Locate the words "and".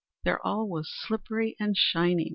1.59-1.77